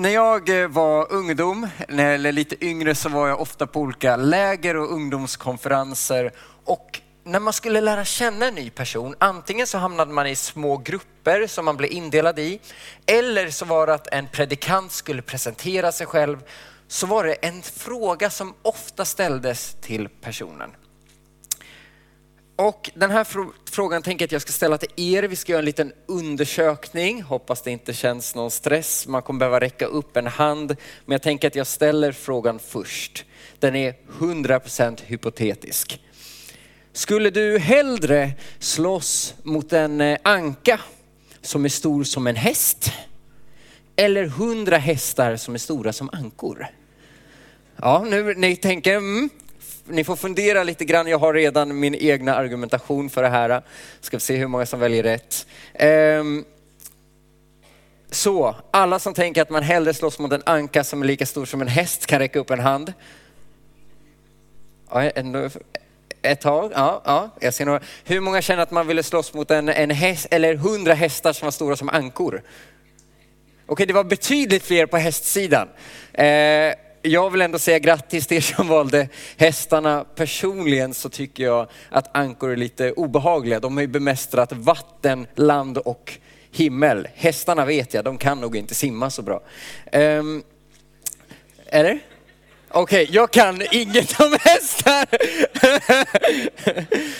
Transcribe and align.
när 0.00 0.10
jag 0.10 0.62
eh, 0.62 0.68
var 0.68 1.12
ungdom, 1.12 1.68
eller 1.88 2.32
lite 2.32 2.64
yngre, 2.64 2.94
så 2.94 3.08
var 3.08 3.28
jag 3.28 3.40
ofta 3.40 3.66
på 3.66 3.80
olika 3.80 4.16
läger 4.16 4.76
och 4.76 4.92
ungdomskonferenser. 4.92 6.32
Och 6.64 7.00
när 7.24 7.40
man 7.40 7.52
skulle 7.52 7.80
lära 7.80 8.04
känna 8.04 8.46
en 8.46 8.54
ny 8.54 8.70
person, 8.70 9.14
antingen 9.18 9.66
så 9.66 9.78
hamnade 9.78 10.12
man 10.12 10.26
i 10.26 10.36
små 10.36 10.76
grupper 10.76 11.46
som 11.46 11.64
man 11.64 11.76
blev 11.76 11.92
indelad 11.92 12.38
i, 12.38 12.60
eller 13.06 13.50
så 13.50 13.64
var 13.64 13.86
det 13.86 13.94
att 13.94 14.06
en 14.06 14.28
predikant 14.28 14.92
skulle 14.92 15.22
presentera 15.22 15.92
sig 15.92 16.06
själv, 16.06 16.38
så 16.88 17.06
var 17.06 17.24
det 17.24 17.32
en 17.32 17.62
fråga 17.62 18.30
som 18.30 18.54
ofta 18.62 19.04
ställdes 19.04 19.76
till 19.80 20.08
personen. 20.08 20.70
Och 22.60 22.90
den 22.94 23.10
här 23.10 23.26
frågan 23.70 24.02
tänker 24.02 24.22
jag 24.22 24.28
att 24.28 24.32
jag 24.32 24.42
ska 24.42 24.52
ställa 24.52 24.78
till 24.78 24.88
er. 24.96 25.22
Vi 25.22 25.36
ska 25.36 25.52
göra 25.52 25.58
en 25.58 25.64
liten 25.64 25.92
undersökning. 26.06 27.22
Hoppas 27.22 27.62
det 27.62 27.70
inte 27.70 27.92
känns 27.92 28.34
någon 28.34 28.50
stress. 28.50 29.06
Man 29.06 29.22
kommer 29.22 29.38
behöva 29.38 29.60
räcka 29.60 29.86
upp 29.86 30.16
en 30.16 30.26
hand. 30.26 30.76
Men 31.04 31.12
jag 31.12 31.22
tänker 31.22 31.48
att 31.48 31.54
jag 31.54 31.66
ställer 31.66 32.12
frågan 32.12 32.58
först. 32.58 33.24
Den 33.58 33.76
är 33.76 33.94
100% 34.18 34.98
hypotetisk. 35.04 36.02
Skulle 36.92 37.30
du 37.30 37.58
hellre 37.58 38.32
slåss 38.58 39.34
mot 39.42 39.72
en 39.72 40.00
eh, 40.00 40.18
anka 40.22 40.80
som 41.42 41.64
är 41.64 41.68
stor 41.68 42.04
som 42.04 42.26
en 42.26 42.36
häst? 42.36 42.92
Eller 43.96 44.24
hundra 44.24 44.76
hästar 44.76 45.36
som 45.36 45.54
är 45.54 45.58
stora 45.58 45.92
som 45.92 46.10
ankor? 46.12 46.66
Ja, 47.76 48.06
nu 48.08 48.34
ni 48.34 48.56
tänker, 48.56 48.96
mm, 48.96 49.30
ni 49.90 50.04
får 50.04 50.16
fundera 50.16 50.62
lite 50.64 50.84
grann. 50.84 51.06
Jag 51.06 51.18
har 51.18 51.34
redan 51.34 51.80
min 51.80 51.94
egna 51.94 52.34
argumentation 52.34 53.10
för 53.10 53.22
det 53.22 53.28
här. 53.28 53.62
Ska 54.00 54.16
vi 54.16 54.20
se 54.20 54.36
hur 54.36 54.46
många 54.46 54.66
som 54.66 54.80
väljer 54.80 55.02
rätt. 55.02 55.46
Um, 56.20 56.44
så, 58.10 58.56
alla 58.70 58.98
som 58.98 59.14
tänker 59.14 59.42
att 59.42 59.50
man 59.50 59.62
hellre 59.62 59.94
slåss 59.94 60.18
mot 60.18 60.32
en 60.32 60.42
anka 60.46 60.84
som 60.84 61.02
är 61.02 61.06
lika 61.06 61.26
stor 61.26 61.44
som 61.44 61.60
en 61.60 61.68
häst 61.68 62.06
kan 62.06 62.18
räcka 62.18 62.38
upp 62.38 62.50
en 62.50 62.60
hand. 62.60 62.92
Ja, 64.90 65.02
ändå, 65.02 65.48
ett 66.22 66.40
tag, 66.40 66.72
ja, 66.74 67.02
ja, 67.04 67.30
jag 67.40 67.54
ser 67.54 67.64
några. 67.64 67.80
Hur 68.04 68.20
många 68.20 68.42
känner 68.42 68.62
att 68.62 68.70
man 68.70 68.86
ville 68.86 69.02
slåss 69.02 69.34
mot 69.34 69.50
en, 69.50 69.68
en 69.68 69.90
häst, 69.90 70.26
eller 70.30 70.54
hundra 70.54 70.94
hästar 70.94 71.32
som 71.32 71.46
var 71.46 71.50
stora 71.50 71.76
som 71.76 71.88
ankor? 71.88 72.42
Okej, 73.66 73.86
det 73.86 73.92
var 73.92 74.04
betydligt 74.04 74.62
fler 74.62 74.86
på 74.86 74.96
hästsidan. 74.96 75.68
Eh, 76.12 76.74
jag 77.02 77.30
vill 77.30 77.40
ändå 77.42 77.58
säga 77.58 77.78
grattis 77.78 78.26
till 78.26 78.36
er 78.36 78.40
som 78.40 78.68
valde 78.68 79.08
hästarna. 79.36 80.04
Personligen 80.14 80.94
så 80.94 81.08
tycker 81.08 81.44
jag 81.44 81.68
att 81.90 82.16
ankor 82.16 82.50
är 82.50 82.56
lite 82.56 82.92
obehagliga. 82.92 83.60
De 83.60 83.76
har 83.76 83.80
ju 83.80 83.86
bemästrat 83.86 84.52
vatten, 84.52 85.26
land 85.34 85.78
och 85.78 86.18
himmel. 86.52 87.08
Hästarna 87.14 87.64
vet 87.64 87.94
jag, 87.94 88.04
de 88.04 88.18
kan 88.18 88.40
nog 88.40 88.56
inte 88.56 88.74
simma 88.74 89.10
så 89.10 89.22
bra. 89.22 89.40
Um, 89.92 90.42
är 91.66 91.84
det? 91.84 91.98
Okej, 92.72 93.02
okay, 93.02 93.16
jag 93.16 93.30
kan 93.30 93.62
inget 93.70 94.20
om 94.20 94.36
hästar. 94.40 95.06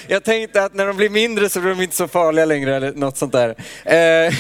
jag 0.07 0.25
tänkte 0.25 0.65
att 0.65 0.75
när 0.75 0.87
de 0.87 0.97
blir 0.97 1.11
mindre 1.11 1.49
så 1.49 1.61
blir 1.61 1.71
de 1.71 1.83
inte 1.83 1.97
så 1.97 2.09
farliga 2.09 2.45
längre 2.45 2.77
eller 2.77 2.93
något 2.93 3.17
sånt 3.17 3.33
där. 3.33 3.49
Uh, 3.49 4.35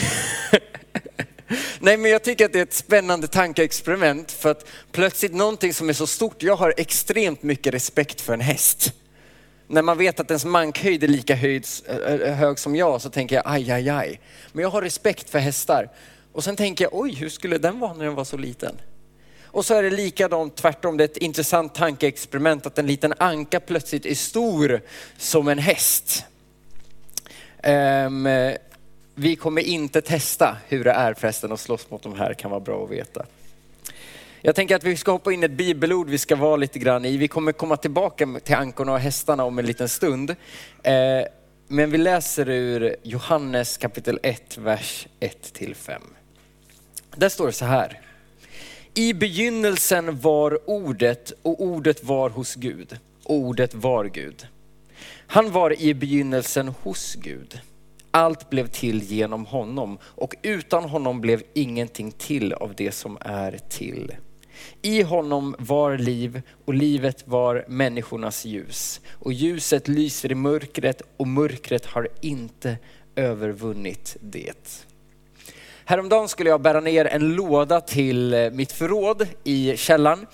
Nej 1.81 1.97
men 1.97 2.11
jag 2.11 2.23
tycker 2.23 2.45
att 2.45 2.53
det 2.53 2.59
är 2.59 2.63
ett 2.63 2.75
spännande 2.75 3.27
tankeexperiment 3.27 4.33
för 4.33 4.51
att 4.51 4.67
plötsligt 4.93 5.35
någonting 5.35 5.75
som 5.75 5.89
är 5.89 5.93
så 5.93 6.07
stort, 6.07 6.43
jag 6.43 6.57
har 6.57 6.75
extremt 6.77 7.43
mycket 7.43 7.75
respekt 7.75 8.21
för 8.21 8.33
en 8.33 8.41
häst. 8.41 8.93
När 9.67 9.83
man 9.83 9.99
vet 9.99 10.21
att 10.21 10.31
ens 10.31 10.45
mankhöjd 10.45 11.05
är 11.05 11.09
lika 11.09 11.35
höjd, 11.35 11.67
hög 12.25 12.59
som 12.59 12.77
jag 12.77 13.03
så 13.03 13.11
tänker 13.11 13.37
jag 13.37 13.45
aj, 13.47 13.71
aj, 13.71 13.89
aj. 13.89 14.21
Men 14.53 14.63
jag 14.63 14.71
har 14.71 14.83
respekt 14.83 15.31
för 15.31 15.39
hästar. 15.39 15.91
Och 16.33 16.45
sen 16.45 16.57
tänker 16.57 16.85
jag, 16.85 16.95
oj 16.95 17.15
hur 17.15 17.29
skulle 17.29 17.59
den 17.59 17.81
vara 17.81 17.93
när 17.93 18.05
den 18.05 18.15
var 18.15 18.25
så 18.25 18.37
liten? 18.37 18.77
Och 19.45 19.67
så 19.67 19.75
är 19.75 19.83
det 19.83 19.91
likadant 19.91 20.57
tvärtom, 20.57 20.97
det 20.97 21.05
är 21.05 21.09
ett 21.09 21.17
intressant 21.17 21.75
tankeexperiment 21.75 22.67
att 22.67 22.79
en 22.79 22.87
liten 22.87 23.15
anka 23.19 23.61
plötsligt 23.61 24.07
är 24.07 24.15
stor 24.15 24.81
som 25.19 25.49
en 25.49 25.59
häst. 25.59 26.25
Um, 27.65 28.27
vi 29.21 29.37
kommer 29.37 29.63
inte 29.63 30.01
testa 30.01 30.57
hur 30.69 30.85
det 30.85 30.91
är 30.91 31.15
förresten 31.15 31.53
att 31.53 31.61
slåss 31.61 31.91
mot 31.91 32.03
de 32.03 32.15
här, 32.15 32.35
kan 32.35 32.51
vara 32.51 32.61
bra 32.61 32.85
att 32.85 32.91
veta. 32.91 33.27
Jag 34.41 34.55
tänker 34.55 34.77
att 34.77 34.85
vi 34.85 34.97
ska 34.97 35.13
hoppa 35.13 35.33
in 35.33 35.43
ett 35.43 35.51
bibelord 35.51 36.09
vi 36.09 36.19
ska 36.19 36.37
vara 36.37 36.57
lite 36.57 36.79
grann 36.79 37.05
i. 37.05 37.17
Vi 37.17 37.29
kommer 37.29 37.53
komma 37.53 37.77
tillbaka 37.77 38.41
till 38.45 38.55
ankorna 38.55 38.93
och 38.93 38.99
hästarna 38.99 39.45
om 39.45 39.59
en 39.59 39.67
liten 39.67 39.89
stund. 39.89 40.31
Eh, 40.83 40.95
men 41.69 41.91
vi 41.91 41.99
läser 41.99 42.49
ur 42.49 42.97
Johannes 43.03 43.79
kapitel 43.79 44.19
1, 44.23 44.59
vers 44.59 45.07
1 45.21 45.53
till 45.53 45.75
5. 45.75 46.03
Där 47.17 47.29
står 47.29 47.47
det 47.47 47.53
så 47.53 47.65
här. 47.65 48.01
I 48.95 49.15
begynnelsen 49.15 50.21
var 50.21 50.71
ordet 50.71 51.33
och 51.43 51.63
ordet 51.63 52.05
var 52.05 52.31
hos 52.31 52.55
Gud. 52.55 52.99
Ordet 53.25 53.75
var 53.75 54.05
Gud. 54.05 54.47
Han 55.27 55.51
var 55.51 55.81
i 55.83 55.95
begynnelsen 55.95 56.69
hos 56.69 57.15
Gud. 57.15 57.61
Allt 58.11 58.51
blev 58.51 58.67
till 58.67 59.03
genom 59.03 59.47
honom 59.47 59.99
och 60.05 60.35
utan 60.43 60.85
honom 60.85 61.21
blev 61.21 61.43
ingenting 61.55 62.13
till 62.13 62.53
av 62.53 62.75
det 62.75 62.93
som 62.93 63.19
är 63.21 63.59
till. 63.69 64.13
I 64.83 65.03
honom 65.03 65.57
var 65.59 65.99
liv 65.99 66.43
och 66.65 66.75
livet 66.75 67.29
var 67.29 67.65
människornas 67.69 68.45
ljus. 68.45 69.01
Och 69.13 69.33
ljuset 69.33 69.89
lyser 69.89 70.33
i 70.33 70.35
mörkret 70.35 71.03
och 71.17 71.27
mörkret 71.27 71.87
har 71.87 72.09
inte 72.21 72.77
övervunnit 73.17 74.17
det. 74.21 74.85
Häromdagen 75.85 76.29
skulle 76.29 76.51
jag 76.51 76.61
bära 76.61 76.81
ner 76.81 77.05
en 77.05 77.35
låda 77.35 77.81
till 77.81 78.35
eh, 78.35 78.51
mitt 78.51 78.73
förråd 78.73 79.29
i 79.45 79.77
källaren. 79.77 80.27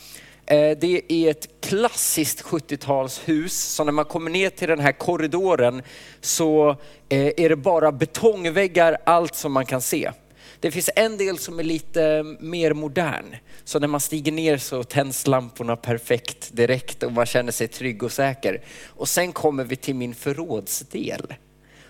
Eh, 0.46 0.78
det 0.78 1.12
är 1.12 1.30
ett 1.30 1.48
klassiskt 1.60 2.42
70-talshus, 2.44 3.48
så 3.48 3.84
när 3.84 3.92
man 3.92 4.04
kommer 4.04 4.30
ner 4.30 4.50
till 4.50 4.68
den 4.68 4.80
här 4.80 4.92
korridoren 4.92 5.82
så 6.20 6.70
eh, 7.08 7.32
är 7.36 7.48
det 7.48 7.56
bara 7.56 7.92
betongväggar, 7.92 8.96
allt 9.04 9.34
som 9.34 9.52
man 9.52 9.66
kan 9.66 9.80
se. 9.80 10.10
Det 10.60 10.70
finns 10.70 10.90
en 10.96 11.16
del 11.16 11.38
som 11.38 11.58
är 11.58 11.62
lite 11.62 12.22
mer 12.40 12.72
modern. 12.72 13.36
Så 13.64 13.78
när 13.78 13.88
man 13.88 14.00
stiger 14.00 14.32
ner 14.32 14.58
så 14.58 14.84
tänds 14.84 15.26
lamporna 15.26 15.76
perfekt 15.76 16.56
direkt 16.56 17.02
och 17.02 17.12
man 17.12 17.26
känner 17.26 17.52
sig 17.52 17.68
trygg 17.68 18.02
och 18.02 18.12
säker. 18.12 18.60
Och 18.86 19.08
sen 19.08 19.32
kommer 19.32 19.64
vi 19.64 19.76
till 19.76 19.94
min 19.94 20.14
förrådsdel. 20.14 21.34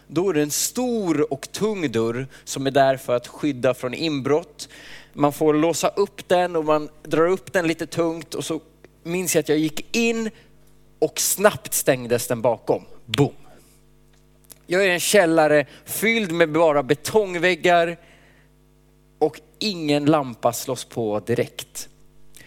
Då 0.06 0.30
är 0.30 0.34
det 0.34 0.42
en 0.42 0.50
stor 0.50 1.32
och 1.32 1.52
tung 1.52 1.92
dörr 1.92 2.26
som 2.44 2.66
är 2.66 2.70
där 2.70 2.96
för 2.96 3.16
att 3.16 3.26
skydda 3.26 3.74
från 3.74 3.94
inbrott. 3.94 4.68
Man 5.18 5.32
får 5.32 5.54
låsa 5.54 5.88
upp 5.88 6.28
den 6.28 6.56
och 6.56 6.64
man 6.64 6.88
drar 7.02 7.28
upp 7.28 7.52
den 7.52 7.66
lite 7.66 7.86
tungt 7.86 8.34
och 8.34 8.44
så 8.44 8.60
minns 9.02 9.34
jag 9.34 9.42
att 9.42 9.48
jag 9.48 9.58
gick 9.58 9.96
in 9.96 10.30
och 10.98 11.20
snabbt 11.20 11.74
stängdes 11.74 12.26
den 12.26 12.42
bakom. 12.42 12.84
Boom! 13.04 13.32
Jag 14.66 14.84
är 14.84 14.88
i 14.88 14.92
en 14.92 15.00
källare 15.00 15.66
fylld 15.84 16.32
med 16.32 16.52
bara 16.52 16.82
betongväggar 16.82 17.96
och 19.18 19.40
ingen 19.58 20.04
lampa 20.04 20.52
slås 20.52 20.84
på 20.84 21.20
direkt. 21.20 21.88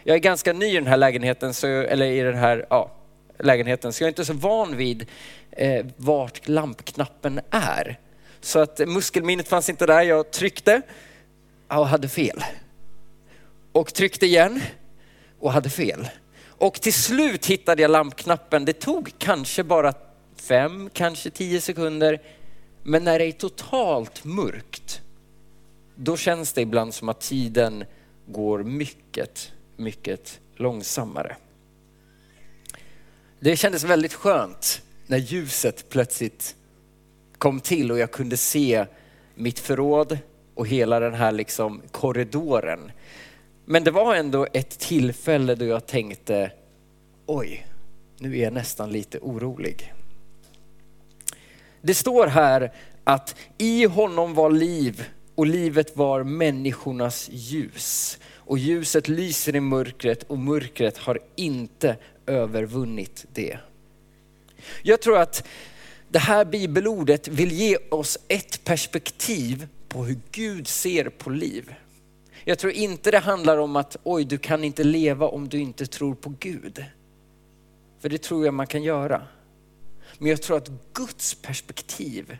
Jag 0.03 0.15
är 0.15 0.19
ganska 0.19 0.53
ny 0.53 0.65
i 0.65 0.75
den 0.75 0.87
här 0.87 0.97
lägenheten, 0.97 1.53
så, 1.53 1.67
eller 1.67 2.05
i 2.05 2.19
den 2.19 2.35
här 2.35 2.65
ja, 2.69 2.91
lägenheten, 3.39 3.93
så 3.93 4.03
jag 4.03 4.07
är 4.07 4.11
inte 4.11 4.25
så 4.25 4.33
van 4.33 4.77
vid 4.77 5.05
eh, 5.51 5.85
vart 5.97 6.47
lampknappen 6.47 7.39
är. 7.49 7.99
Så 8.41 8.59
att 8.59 8.79
muskelminnet 8.87 9.47
fanns 9.47 9.69
inte 9.69 9.85
där. 9.85 10.01
Jag 10.01 10.31
tryckte 10.31 10.81
och 11.77 11.87
hade 11.87 12.07
fel. 12.07 12.43
Och 13.71 13.93
tryckte 13.93 14.25
igen 14.25 14.61
och 15.39 15.51
hade 15.51 15.69
fel. 15.69 16.09
Och 16.47 16.81
till 16.81 16.93
slut 16.93 17.45
hittade 17.45 17.81
jag 17.81 17.91
lampknappen. 17.91 18.65
Det 18.65 18.73
tog 18.73 19.13
kanske 19.17 19.63
bara 19.63 19.93
fem, 20.35 20.89
kanske 20.93 21.29
tio 21.29 21.61
sekunder. 21.61 22.21
Men 22.83 23.03
när 23.03 23.19
det 23.19 23.25
är 23.25 23.31
totalt 23.31 24.23
mörkt, 24.23 25.01
då 25.95 26.17
känns 26.17 26.53
det 26.53 26.61
ibland 26.61 26.93
som 26.93 27.09
att 27.09 27.21
tiden 27.21 27.85
går 28.25 28.63
mycket, 28.63 29.51
mycket 29.77 30.39
långsammare. 30.55 31.35
Det 33.39 33.57
kändes 33.57 33.83
väldigt 33.83 34.13
skönt 34.13 34.81
när 35.07 35.17
ljuset 35.17 35.89
plötsligt 35.89 36.55
kom 37.37 37.59
till 37.59 37.91
och 37.91 37.99
jag 37.99 38.11
kunde 38.11 38.37
se 38.37 38.85
mitt 39.35 39.59
förråd 39.59 40.17
och 40.59 40.67
hela 40.67 40.99
den 40.99 41.13
här 41.13 41.31
liksom 41.31 41.81
korridoren. 41.91 42.91
Men 43.65 43.83
det 43.83 43.91
var 43.91 44.15
ändå 44.15 44.47
ett 44.53 44.79
tillfälle 44.79 45.55
då 45.55 45.65
jag 45.65 45.85
tänkte, 45.85 46.51
oj, 47.25 47.67
nu 48.17 48.37
är 48.37 48.43
jag 48.43 48.53
nästan 48.53 48.91
lite 48.91 49.19
orolig. 49.19 49.93
Det 51.81 51.93
står 51.93 52.27
här 52.27 52.73
att 53.03 53.35
i 53.57 53.85
honom 53.85 54.33
var 54.33 54.51
liv 54.51 55.05
och 55.35 55.47
livet 55.47 55.97
var 55.97 56.23
människornas 56.23 57.29
ljus. 57.31 58.19
Och 58.33 58.57
ljuset 58.57 59.07
lyser 59.07 59.55
i 59.55 59.59
mörkret 59.59 60.23
och 60.23 60.37
mörkret 60.37 60.97
har 60.97 61.19
inte 61.35 61.95
övervunnit 62.25 63.25
det. 63.33 63.57
Jag 64.83 65.01
tror 65.01 65.17
att 65.17 65.47
det 66.09 66.19
här 66.19 66.45
bibelordet 66.45 67.27
vill 67.27 67.51
ge 67.51 67.77
oss 67.89 68.17
ett 68.27 68.63
perspektiv 68.63 69.67
på 69.89 70.03
hur 70.05 70.19
Gud 70.31 70.67
ser 70.67 71.09
på 71.09 71.29
liv. 71.29 71.75
Jag 72.43 72.59
tror 72.59 72.73
inte 72.73 73.11
det 73.11 73.19
handlar 73.19 73.57
om 73.57 73.75
att 73.75 73.97
oj, 74.03 74.23
du 74.23 74.37
kan 74.37 74.63
inte 74.63 74.83
leva 74.83 75.27
om 75.27 75.49
du 75.49 75.59
inte 75.59 75.85
tror 75.85 76.15
på 76.15 76.33
Gud. 76.39 76.85
För 77.99 78.09
det 78.09 78.23
tror 78.23 78.45
jag 78.45 78.53
man 78.53 78.67
kan 78.67 78.83
göra. 78.83 79.21
Men 80.17 80.29
jag 80.29 80.41
tror 80.41 80.57
att 80.57 80.71
Guds 80.93 81.35
perspektiv 81.41 82.37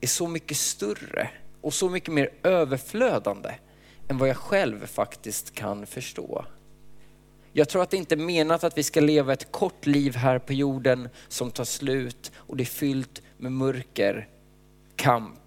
är 0.00 0.06
så 0.06 0.28
mycket 0.28 0.56
större 0.56 1.30
och 1.60 1.74
så 1.74 1.88
mycket 1.88 2.14
mer 2.14 2.30
överflödande 2.42 3.50
än 4.08 4.18
vad 4.18 4.28
jag 4.28 4.36
själv 4.36 4.86
faktiskt 4.86 5.54
kan 5.54 5.86
förstå. 5.86 6.44
Jag 7.52 7.68
tror 7.68 7.82
att 7.82 7.90
det 7.90 7.96
inte 7.96 8.14
är 8.14 8.16
menat 8.16 8.64
att 8.64 8.78
vi 8.78 8.82
ska 8.82 9.00
leva 9.00 9.32
ett 9.32 9.52
kort 9.52 9.86
liv 9.86 10.16
här 10.16 10.38
på 10.38 10.52
jorden 10.52 11.08
som 11.28 11.50
tar 11.50 11.64
slut 11.64 12.32
och 12.36 12.56
det 12.56 12.62
är 12.62 12.66
fyllt 12.66 13.22
med 13.38 13.52
mörker, 13.52 14.28
kamp 14.96 15.43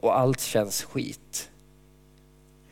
och 0.00 0.18
allt 0.18 0.40
känns 0.40 0.82
skit. 0.82 1.50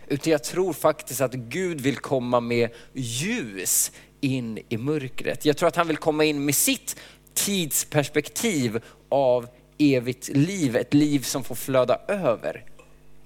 Utan 0.07 0.31
jag 0.31 0.45
tror 0.45 0.73
faktiskt 0.73 1.21
att 1.21 1.35
Gud 1.35 1.81
vill 1.81 1.97
komma 1.97 2.41
med 2.41 2.71
ljus 2.93 3.93
in 4.21 4.59
i 4.69 4.77
mörkret. 4.77 5.45
Jag 5.45 5.57
tror 5.57 5.69
att 5.69 5.77
han 5.77 5.87
vill 5.87 5.97
komma 5.97 6.25
in 6.25 6.45
med 6.45 6.55
sitt 6.55 6.97
tidsperspektiv 7.35 8.81
av 9.09 9.49
evigt 9.79 10.29
liv, 10.29 10.77
ett 10.77 10.95
liv 10.95 11.21
som 11.21 11.45
får 11.45 11.55
flöda 11.55 12.01
över. 12.09 12.65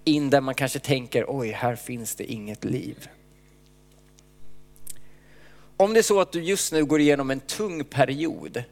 In 0.04 0.30
där 0.30 0.40
man 0.40 0.54
kanske 0.54 0.78
tänker, 0.78 1.24
oj, 1.28 1.50
här 1.50 1.76
finns 1.76 2.14
det 2.14 2.32
inget 2.32 2.64
liv. 2.64 3.08
Om 5.76 5.92
det 5.94 6.00
är 6.00 6.02
så 6.02 6.20
att 6.20 6.32
du 6.32 6.42
just 6.42 6.72
nu 6.72 6.84
går 6.84 7.00
igenom 7.00 7.30
en 7.30 7.40
tung 7.40 7.84
period, 7.84 8.64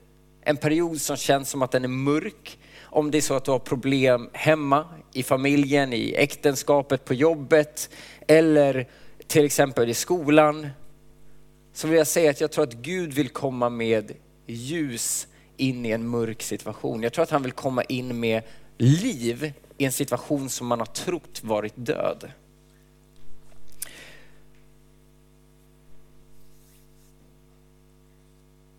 en 0.43 0.57
period 0.57 1.01
som 1.01 1.17
känns 1.17 1.51
som 1.51 1.63
att 1.63 1.71
den 1.71 1.85
är 1.85 1.89
mörk, 1.89 2.59
om 2.83 3.11
det 3.11 3.19
är 3.19 3.23
så 3.23 3.35
att 3.35 3.45
du 3.45 3.51
har 3.51 3.59
problem 3.59 4.31
hemma, 4.33 4.87
i 5.13 5.23
familjen, 5.23 5.93
i 5.93 6.15
äktenskapet, 6.17 7.05
på 7.05 7.15
jobbet 7.15 7.91
eller 8.29 8.89
till 9.27 9.45
exempel 9.45 9.89
i 9.89 9.95
skolan, 9.95 10.69
så 11.73 11.89
vill 11.89 11.99
jag 11.99 12.07
säga 12.07 12.31
att 12.31 12.41
jag 12.41 12.53
tror 12.53 12.65
att 12.65 12.75
Gud 12.75 13.13
vill 13.13 13.29
komma 13.29 13.69
med 13.69 14.13
ljus 14.47 15.27
in 15.57 15.87
i 15.87 15.91
en 15.91 16.09
mörk 16.09 16.43
situation. 16.43 17.03
Jag 17.03 17.13
tror 17.13 17.23
att 17.23 17.31
han 17.31 17.43
vill 17.43 17.53
komma 17.53 17.83
in 17.83 18.21
med 18.21 18.43
liv 18.79 19.53
i 19.79 19.85
en 19.85 19.93
situation 19.93 20.51
som 20.51 20.67
man 20.67 20.79
har 20.79 20.87
trott 20.87 21.41
varit 21.43 21.75
död. 21.77 22.33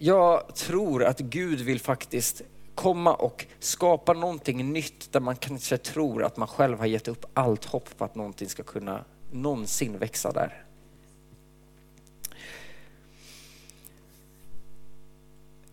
Jag 0.03 0.55
tror 0.55 1.03
att 1.03 1.19
Gud 1.19 1.59
vill 1.59 1.79
faktiskt 1.79 2.41
komma 2.75 3.13
och 3.13 3.45
skapa 3.59 4.13
någonting 4.13 4.73
nytt 4.73 5.11
där 5.11 5.19
man 5.19 5.35
kanske 5.35 5.77
tror 5.77 6.23
att 6.23 6.37
man 6.37 6.47
själv 6.47 6.79
har 6.79 6.85
gett 6.85 7.07
upp 7.07 7.25
allt 7.33 7.65
hopp 7.65 7.97
på 7.97 8.05
att 8.05 8.15
någonting 8.15 8.49
ska 8.49 8.63
kunna 8.63 9.05
någonsin 9.31 9.97
växa 9.97 10.31
där. 10.31 10.63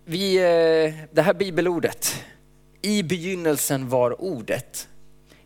Vi, 0.05 0.37
eh, 0.37 0.95
det 1.11 1.23
här 1.23 1.35
bibelordet, 1.35 2.25
i 2.83 3.03
begynnelsen 3.03 3.89
var 3.89 4.21
ordet, 4.21 4.89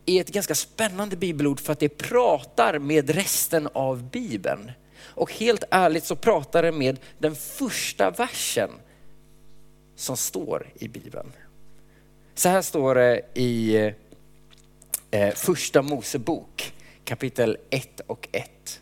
är 0.07 0.21
ett 0.21 0.33
ganska 0.33 0.55
spännande 0.55 1.17
bibelord 1.17 1.61
för 1.61 1.73
att 1.73 1.81
det 1.81 1.89
pratar 1.89 2.79
med 2.79 3.11
resten 3.11 3.69
av 3.73 4.11
bibeln. 4.11 4.73
Och 5.05 5.33
helt 5.33 5.65
ärligt 5.71 6.05
så 6.05 6.17
pratar 6.17 6.63
det 6.63 6.73
med 6.73 6.99
den 7.19 7.35
första 7.35 8.11
versen 8.11 8.71
som 9.97 10.17
står 10.17 10.67
i 10.75 10.89
bibeln. 10.89 11.33
Så 12.35 12.49
här 12.49 12.63
står 12.63 12.95
det 12.95 13.23
i 13.35 13.77
eh, 15.11 15.35
första 15.35 15.83
Mosebok 15.83 16.73
kapitel 17.05 17.57
1 17.71 18.01
och 18.07 18.29
1. 18.33 18.81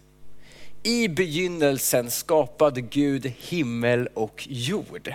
I 0.82 1.08
begynnelsen 1.08 2.10
skapade 2.10 2.80
Gud 2.80 3.26
himmel 3.26 4.08
och 4.14 4.46
jord. 4.50 5.14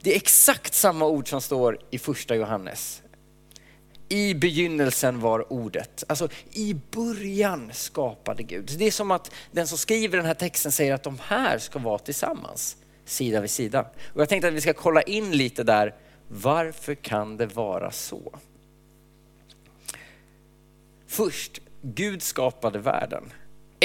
Det 0.00 0.12
är 0.12 0.16
exakt 0.16 0.74
samma 0.74 1.06
ord 1.06 1.28
som 1.28 1.40
står 1.40 1.78
i 1.90 1.98
första 1.98 2.36
Johannes. 2.36 3.02
I 4.08 4.34
begynnelsen 4.34 5.20
var 5.20 5.52
ordet. 5.52 6.04
Alltså 6.08 6.28
i 6.52 6.76
början 6.90 7.70
skapade 7.72 8.42
Gud. 8.42 8.70
Det 8.78 8.84
är 8.84 8.90
som 8.90 9.10
att 9.10 9.30
den 9.52 9.66
som 9.66 9.78
skriver 9.78 10.16
den 10.16 10.26
här 10.26 10.34
texten 10.34 10.72
säger 10.72 10.94
att 10.94 11.02
de 11.02 11.18
här 11.22 11.58
ska 11.58 11.78
vara 11.78 11.98
tillsammans, 11.98 12.76
sida 13.04 13.40
vid 13.40 13.50
sida. 13.50 13.90
Och 14.14 14.20
jag 14.20 14.28
tänkte 14.28 14.48
att 14.48 14.54
vi 14.54 14.60
ska 14.60 14.72
kolla 14.72 15.02
in 15.02 15.30
lite 15.30 15.62
där, 15.62 15.94
varför 16.28 16.94
kan 16.94 17.36
det 17.36 17.46
vara 17.46 17.90
så? 17.90 18.38
Först, 21.06 21.60
Gud 21.82 22.22
skapade 22.22 22.78
världen. 22.78 23.32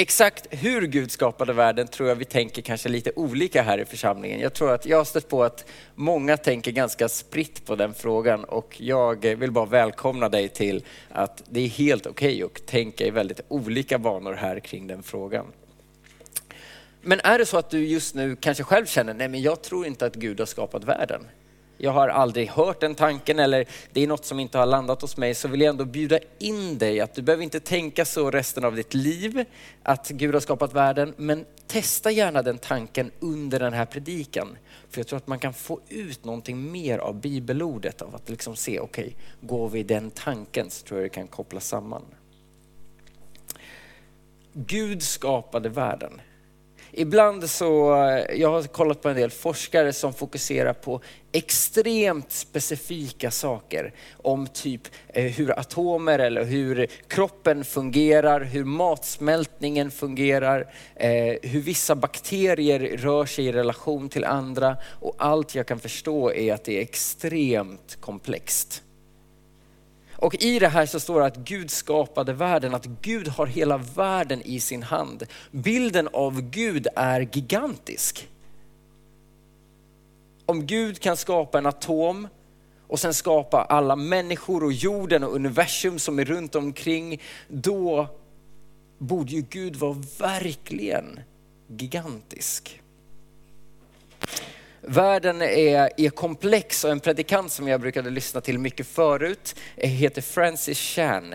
Exakt 0.00 0.46
hur 0.50 0.86
Gud 0.86 1.10
skapade 1.10 1.52
världen 1.52 1.88
tror 1.88 2.08
jag 2.08 2.16
vi 2.16 2.24
tänker 2.24 2.62
kanske 2.62 2.88
lite 2.88 3.12
olika 3.16 3.62
här 3.62 3.78
i 3.78 3.84
församlingen. 3.84 4.40
Jag 4.40 4.54
tror 4.54 4.72
att 4.72 4.86
jag 4.86 4.96
har 4.96 5.04
stött 5.04 5.28
på 5.28 5.44
att 5.44 5.64
många 5.94 6.36
tänker 6.36 6.72
ganska 6.72 7.08
spritt 7.08 7.66
på 7.66 7.76
den 7.76 7.94
frågan 7.94 8.44
och 8.44 8.80
jag 8.80 9.26
vill 9.36 9.50
bara 9.50 9.66
välkomna 9.66 10.28
dig 10.28 10.48
till 10.48 10.84
att 11.08 11.42
det 11.48 11.60
är 11.60 11.68
helt 11.68 12.06
okej 12.06 12.44
okay 12.44 12.62
att 12.62 12.66
tänka 12.66 13.06
i 13.06 13.10
väldigt 13.10 13.40
olika 13.48 13.98
banor 13.98 14.32
här 14.32 14.60
kring 14.60 14.86
den 14.86 15.02
frågan. 15.02 15.46
Men 17.02 17.20
är 17.20 17.38
det 17.38 17.46
så 17.46 17.56
att 17.56 17.70
du 17.70 17.86
just 17.86 18.14
nu 18.14 18.36
kanske 18.36 18.64
själv 18.64 18.86
känner, 18.86 19.14
nej 19.14 19.28
men 19.28 19.42
jag 19.42 19.62
tror 19.62 19.86
inte 19.86 20.06
att 20.06 20.14
Gud 20.14 20.38
har 20.38 20.46
skapat 20.46 20.84
världen 20.84 21.26
jag 21.82 21.90
har 21.90 22.08
aldrig 22.08 22.48
hört 22.48 22.80
den 22.80 22.94
tanken 22.94 23.38
eller 23.38 23.64
det 23.92 24.02
är 24.02 24.06
något 24.06 24.24
som 24.24 24.40
inte 24.40 24.58
har 24.58 24.66
landat 24.66 25.02
hos 25.02 25.16
mig 25.16 25.34
så 25.34 25.48
vill 25.48 25.60
jag 25.60 25.70
ändå 25.70 25.84
bjuda 25.84 26.18
in 26.38 26.78
dig 26.78 27.00
att 27.00 27.14
du 27.14 27.22
behöver 27.22 27.44
inte 27.44 27.60
tänka 27.60 28.04
så 28.04 28.30
resten 28.30 28.64
av 28.64 28.76
ditt 28.76 28.94
liv 28.94 29.44
att 29.82 30.08
Gud 30.08 30.34
har 30.34 30.40
skapat 30.40 30.72
världen 30.72 31.14
men 31.16 31.44
testa 31.66 32.10
gärna 32.10 32.42
den 32.42 32.58
tanken 32.58 33.10
under 33.20 33.60
den 33.60 33.72
här 33.72 33.86
predikan. 33.86 34.56
För 34.90 35.00
jag 35.00 35.06
tror 35.06 35.16
att 35.16 35.26
man 35.26 35.38
kan 35.38 35.52
få 35.52 35.80
ut 35.88 36.24
någonting 36.24 36.72
mer 36.72 36.98
av 36.98 37.20
bibelordet 37.20 38.02
av 38.02 38.14
att 38.14 38.28
liksom 38.28 38.56
se, 38.56 38.80
okej, 38.80 39.04
okay, 39.04 39.48
går 39.48 39.68
vi 39.68 39.82
den 39.82 40.10
tanken 40.10 40.70
så 40.70 40.86
tror 40.86 41.00
jag 41.00 41.04
det 41.10 41.14
kan 41.14 41.26
kopplas 41.26 41.68
samman. 41.68 42.02
Gud 44.52 45.02
skapade 45.02 45.68
världen. 45.68 46.20
Ibland 46.92 47.50
så, 47.50 47.94
eh, 47.94 48.40
jag 48.40 48.50
har 48.50 48.62
kollat 48.62 49.02
på 49.02 49.08
en 49.08 49.16
del 49.16 49.30
forskare 49.30 49.92
som 49.92 50.12
fokuserar 50.12 50.72
på 50.72 51.00
extremt 51.32 52.32
specifika 52.32 53.30
saker 53.30 53.92
om 54.16 54.46
typ 54.46 54.82
eh, 55.08 55.24
hur 55.24 55.58
atomer 55.58 56.18
eller 56.18 56.44
hur 56.44 56.86
kroppen 57.08 57.64
fungerar, 57.64 58.40
hur 58.40 58.64
matsmältningen 58.64 59.90
fungerar, 59.90 60.72
eh, 60.96 61.34
hur 61.42 61.60
vissa 61.60 61.94
bakterier 61.94 62.96
rör 62.96 63.26
sig 63.26 63.46
i 63.46 63.52
relation 63.52 64.08
till 64.08 64.24
andra 64.24 64.76
och 65.00 65.14
allt 65.18 65.54
jag 65.54 65.66
kan 65.66 65.80
förstå 65.80 66.32
är 66.32 66.54
att 66.54 66.64
det 66.64 66.78
är 66.78 66.82
extremt 66.82 67.96
komplext. 68.00 68.82
Och 70.20 70.42
i 70.42 70.58
det 70.58 70.68
här 70.68 70.86
så 70.86 71.00
står 71.00 71.20
det 71.20 71.26
att 71.26 71.36
Gud 71.36 71.70
skapade 71.70 72.32
världen, 72.32 72.74
att 72.74 72.86
Gud 72.86 73.28
har 73.28 73.46
hela 73.46 73.76
världen 73.76 74.42
i 74.42 74.60
sin 74.60 74.82
hand. 74.82 75.22
Bilden 75.50 76.08
av 76.12 76.40
Gud 76.40 76.86
är 76.96 77.20
gigantisk. 77.20 78.28
Om 80.46 80.66
Gud 80.66 81.00
kan 81.00 81.16
skapa 81.16 81.58
en 81.58 81.66
atom 81.66 82.28
och 82.86 83.00
sen 83.00 83.14
skapa 83.14 83.62
alla 83.62 83.96
människor 83.96 84.64
och 84.64 84.72
jorden 84.72 85.24
och 85.24 85.34
universum 85.34 85.98
som 85.98 86.18
är 86.18 86.24
runt 86.24 86.54
omkring, 86.54 87.20
då 87.48 88.08
borde 88.98 89.30
ju 89.30 89.42
Gud 89.50 89.76
vara 89.76 90.02
verkligen 90.18 91.20
gigantisk. 91.66 92.80
Världen 94.82 95.42
är, 95.42 95.90
är 95.96 96.10
komplex 96.10 96.84
och 96.84 96.90
en 96.90 97.00
predikant 97.00 97.52
som 97.52 97.68
jag 97.68 97.80
brukade 97.80 98.10
lyssna 98.10 98.40
till 98.40 98.58
mycket 98.58 98.86
förut 98.86 99.56
heter 99.76 100.22
Francis 100.22 100.78
Chan. 100.78 101.34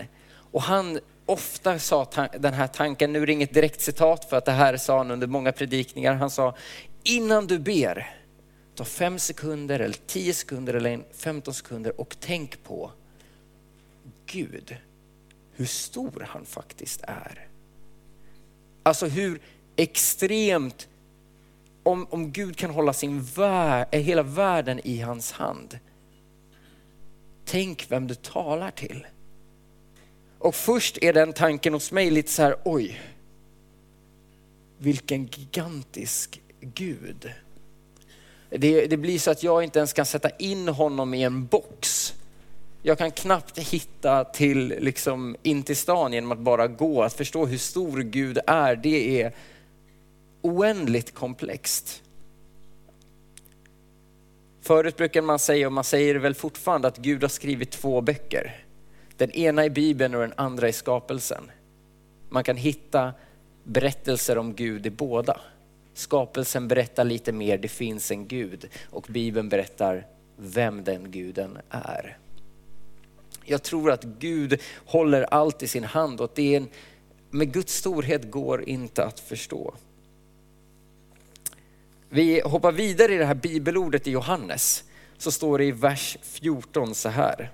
Och 0.50 0.62
han 0.62 0.98
ofta 1.26 1.78
sa 1.78 2.08
den 2.38 2.54
här 2.54 2.66
tanken, 2.66 3.12
nu 3.12 3.22
är 3.22 3.26
det 3.26 3.32
inget 3.32 3.54
direkt 3.54 3.80
citat 3.80 4.24
för 4.30 4.36
att 4.36 4.44
det 4.44 4.52
här 4.52 4.76
sa 4.76 4.98
han 4.98 5.10
under 5.10 5.26
många 5.26 5.52
predikningar. 5.52 6.14
Han 6.14 6.30
sa, 6.30 6.54
innan 7.02 7.46
du 7.46 7.58
ber, 7.58 8.16
ta 8.74 8.84
fem 8.84 9.18
sekunder 9.18 9.80
eller 9.80 9.96
tio 10.06 10.34
sekunder 10.34 10.74
eller 10.74 11.00
15 11.12 11.54
sekunder 11.54 12.00
och 12.00 12.16
tänk 12.20 12.64
på 12.64 12.90
Gud, 14.26 14.76
hur 15.52 15.66
stor 15.66 16.26
han 16.28 16.44
faktiskt 16.44 17.02
är. 17.02 17.48
Alltså 18.82 19.06
hur 19.06 19.40
extremt 19.76 20.88
om, 21.86 22.06
om 22.10 22.32
Gud 22.32 22.56
kan 22.56 22.70
hålla 22.70 22.92
sin 22.92 23.22
vär, 23.22 23.86
eh, 23.90 24.00
hela 24.00 24.22
världen 24.22 24.80
i 24.84 25.00
hans 25.00 25.32
hand. 25.32 25.78
Tänk 27.44 27.86
vem 27.90 28.06
du 28.06 28.14
talar 28.14 28.70
till. 28.70 29.06
Och 30.38 30.54
först 30.54 30.98
är 31.02 31.12
den 31.12 31.32
tanken 31.32 31.72
hos 31.72 31.92
mig 31.92 32.10
lite 32.10 32.30
så 32.30 32.42
här, 32.42 32.56
oj, 32.64 33.00
vilken 34.78 35.26
gigantisk 35.26 36.40
Gud. 36.60 37.32
Det, 38.50 38.86
det, 38.86 38.96
blir 38.96 39.18
så 39.18 39.30
att 39.30 39.42
jag 39.42 39.64
inte 39.64 39.78
ens 39.78 39.92
kan 39.92 40.06
sätta 40.06 40.30
in 40.30 40.68
honom 40.68 41.14
i 41.14 41.22
en 41.22 41.46
box. 41.46 42.14
Jag 42.82 42.98
kan 42.98 43.10
knappt 43.10 43.58
hitta 43.58 44.24
till, 44.24 44.74
liksom, 44.78 45.36
in 45.42 45.62
till 45.62 45.76
stan 45.76 46.12
genom 46.12 46.32
att 46.32 46.38
bara 46.38 46.66
gå. 46.66 47.02
Att 47.02 47.12
förstå 47.14 47.46
hur 47.46 47.58
stor 47.58 48.00
Gud 48.00 48.38
är, 48.46 48.76
det 48.76 49.22
är 49.22 49.32
oändligt 50.46 51.14
komplext. 51.14 52.02
Förut 54.60 54.96
brukade 54.96 55.26
man 55.26 55.38
säga, 55.38 55.66
och 55.66 55.72
man 55.72 55.84
säger 55.84 56.14
det 56.14 56.20
väl 56.20 56.34
fortfarande, 56.34 56.88
att 56.88 56.98
Gud 56.98 57.22
har 57.22 57.28
skrivit 57.28 57.70
två 57.70 58.00
böcker. 58.00 58.64
Den 59.16 59.30
ena 59.30 59.64
i 59.64 59.70
Bibeln 59.70 60.14
och 60.14 60.20
den 60.20 60.32
andra 60.36 60.68
i 60.68 60.72
skapelsen. 60.72 61.50
Man 62.28 62.44
kan 62.44 62.56
hitta 62.56 63.12
berättelser 63.64 64.38
om 64.38 64.54
Gud 64.54 64.86
i 64.86 64.90
båda. 64.90 65.40
Skapelsen 65.94 66.68
berättar 66.68 67.04
lite 67.04 67.32
mer, 67.32 67.58
det 67.58 67.68
finns 67.68 68.10
en 68.10 68.28
Gud 68.28 68.68
och 68.90 69.06
Bibeln 69.08 69.48
berättar 69.48 70.06
vem 70.36 70.84
den 70.84 71.10
guden 71.10 71.58
är. 71.70 72.18
Jag 73.44 73.62
tror 73.62 73.90
att 73.90 74.04
Gud 74.04 74.60
håller 74.86 75.22
allt 75.22 75.62
i 75.62 75.68
sin 75.68 75.84
hand 75.84 76.20
och 76.20 76.32
det 76.34 76.54
är 76.54 76.56
en, 76.56 76.68
med 77.30 77.52
Guds 77.52 77.74
storhet 77.74 78.30
går 78.30 78.68
inte 78.68 79.04
att 79.04 79.20
förstå. 79.20 79.74
Vi 82.08 82.40
hoppar 82.40 82.72
vidare 82.72 83.14
i 83.14 83.16
det 83.16 83.24
här 83.24 83.34
bibelordet 83.34 84.06
i 84.06 84.10
Johannes, 84.10 84.84
så 85.18 85.30
står 85.30 85.58
det 85.58 85.64
i 85.64 85.72
vers 85.72 86.16
14 86.22 86.94
så 86.94 87.08
här. 87.08 87.50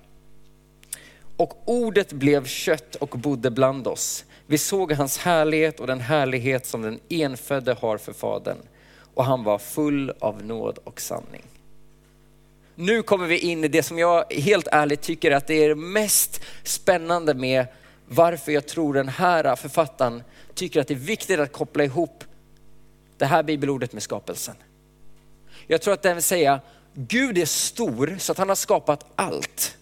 Och 1.37 1.63
ordet 1.65 2.13
blev 2.13 2.45
kött 2.47 2.95
och 2.95 3.09
bodde 3.09 3.51
bland 3.51 3.87
oss. 3.87 4.25
Vi 4.47 4.59
såg 4.59 4.93
hans 4.93 5.19
härlighet 5.19 5.81
och 5.81 5.87
den 5.87 6.01
härlighet 6.01 6.67
som 6.67 6.83
den 6.83 7.01
enfödde 7.09 7.73
har 7.73 7.99
för 7.99 8.13
Fadern. 8.13 8.59
Och 9.15 9.25
han 9.25 9.45
var 9.45 9.59
full 9.59 10.13
av 10.21 10.45
nåd 10.45 10.79
och 10.85 11.01
sanning. 11.01 11.43
Nu 12.75 13.03
kommer 13.03 13.27
vi 13.27 13.39
in 13.39 13.65
i 13.65 13.69
det 13.69 13.83
som 13.83 13.99
jag 13.99 14.33
helt 14.33 14.69
ärligt 14.73 15.03
tycker 15.03 15.31
att 15.31 15.47
det 15.47 15.65
är 15.65 15.69
det 15.69 15.75
mest 15.75 16.41
spännande 16.63 17.35
med 17.35 17.67
varför 18.09 18.53
jag 18.53 18.67
tror 18.67 18.95
den 18.95 19.09
här 19.09 19.57
författaren 19.57 20.23
tycker 20.55 20.81
att 20.81 20.89
det 20.89 20.95
är 20.95 20.99
viktigt 20.99 21.41
att 21.41 21.53
koppla 21.53 21.85
ihop 21.85 22.25
det 23.19 23.27
här 23.27 23.43
bibelordet 23.43 23.93
med 23.93 24.03
skapelsen. 24.03 24.57
Jag 25.67 25.83
tror 25.83 25.95
att 25.95 26.03
den 26.03 26.17
vill 26.17 26.23
säga, 26.23 26.61
Gud 26.95 27.39
är 27.39 27.47
stor 27.47 28.17
så 28.19 28.33
att 28.33 28.39
han 28.39 28.49
har 28.49 28.57
skapat 28.57 29.07
allt. 29.15 29.77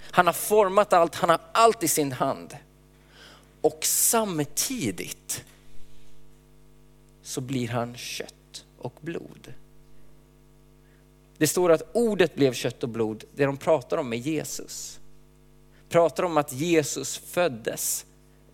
Han 0.00 0.26
har 0.26 0.32
format 0.32 0.92
allt, 0.92 1.14
han 1.14 1.30
har 1.30 1.40
allt 1.52 1.82
i 1.82 1.88
sin 1.88 2.12
hand. 2.12 2.56
Och 3.60 3.78
samtidigt 3.82 5.44
så 7.22 7.40
blir 7.40 7.68
han 7.68 7.96
kött 7.96 8.64
och 8.78 8.94
blod. 9.00 9.52
Det 11.38 11.46
står 11.46 11.72
att 11.72 11.82
ordet 11.92 12.34
blev 12.34 12.52
kött 12.52 12.82
och 12.82 12.88
blod, 12.88 13.24
det 13.34 13.44
de 13.44 13.56
pratar 13.56 13.96
om 13.98 14.12
är 14.12 14.16
Jesus. 14.16 15.00
Pratar 15.88 16.22
om 16.22 16.36
att 16.36 16.52
Jesus 16.52 17.18
föddes 17.18 18.06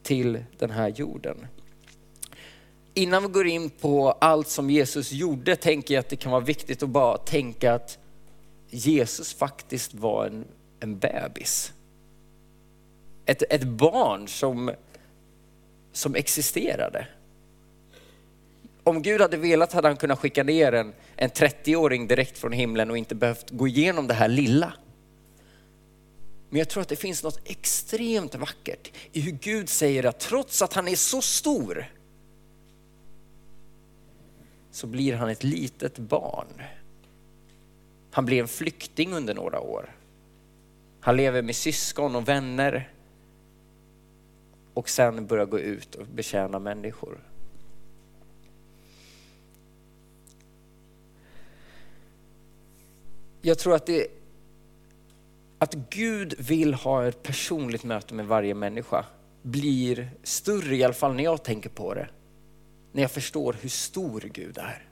till 0.03 0.45
den 0.59 0.71
här 0.71 0.89
jorden. 0.89 1.47
Innan 2.95 3.23
vi 3.23 3.29
går 3.29 3.47
in 3.47 3.71
på 3.71 4.11
allt 4.11 4.49
som 4.49 4.71
Jesus 4.71 5.13
gjorde 5.13 5.57
tänker 5.57 5.95
jag 5.95 6.01
att 6.01 6.09
det 6.09 6.17
kan 6.17 6.33
vara 6.33 6.45
viktigt 6.45 6.83
att 6.83 6.89
bara 6.89 7.19
tänka 7.19 7.75
att 7.75 7.99
Jesus 8.71 9.35
faktiskt 9.35 9.95
var 9.95 10.27
en, 10.27 10.45
en 10.81 10.99
bebis. 10.99 11.73
Ett, 13.27 13.43
ett 13.51 13.65
barn 13.65 14.29
som, 14.29 14.71
som 15.93 16.15
existerade. 16.15 17.07
Om 18.85 19.03
Gud 19.03 19.21
hade 19.21 19.37
velat 19.37 19.73
hade 19.73 19.89
han 19.89 19.97
kunnat 19.97 20.19
skicka 20.19 20.43
ner 20.43 20.73
en, 20.73 20.93
en 21.17 21.31
30-åring 21.31 22.07
direkt 22.07 22.39
från 22.39 22.53
himlen 22.53 22.91
och 22.91 22.99
inte 22.99 23.15
behövt 23.15 23.51
gå 23.51 23.69
igenom 23.69 24.07
det 24.07 24.15
här 24.15 24.29
lilla. 24.29 24.73
Men 26.51 26.59
jag 26.59 26.69
tror 26.69 26.81
att 26.83 26.89
det 26.89 26.97
finns 26.97 27.23
något 27.23 27.41
extremt 27.45 28.35
vackert 28.35 28.93
i 29.13 29.21
hur 29.21 29.33
Gud 29.33 29.69
säger 29.69 30.05
att 30.05 30.21
trots 30.21 30.63
att 30.63 30.73
han 30.73 30.89
är 30.89 30.97
så 30.97 31.23
stor 31.23 31.87
så 34.75 34.87
blir 34.87 35.15
han 35.15 35.29
ett 35.29 35.45
litet 35.45 35.99
barn. 35.99 36.63
Han 38.11 38.27
blir 38.27 38.41
en 38.41 38.49
flykting 38.49 39.13
under 39.13 39.35
några 39.35 39.61
år. 39.61 39.97
Han 41.01 41.17
lever 41.17 41.43
med 41.43 41.57
syskon 41.57 42.17
och 42.17 42.29
vänner 42.29 42.91
och 44.75 44.89
sen 44.89 45.27
börjar 45.27 45.47
gå 45.47 45.59
ut 45.59 45.95
och 45.95 46.07
betjäna 46.07 46.59
människor. 46.59 47.19
Jag 53.43 53.59
tror 53.59 53.75
att, 53.75 53.87
det, 53.87 54.07
att 55.59 55.75
Gud 55.75 56.35
vill 56.39 56.75
ha 56.75 57.07
ett 57.07 57.23
personligt 57.23 57.85
möte 57.85 58.15
med 58.15 58.27
varje 58.27 58.55
människa 58.55 59.05
blir 59.43 60.11
större, 60.23 60.77
i 60.77 60.85
alla 60.85 60.95
fall 60.95 61.15
när 61.15 61.25
jag 61.25 61.43
tänker 61.43 61.71
på 61.71 61.95
det, 61.95 62.09
när 62.95 63.03
jag 63.03 63.11
förstår 63.11 63.57
hur 63.61 63.69
stor 63.69 64.21
Gud 64.21 64.59
är. 64.59 64.83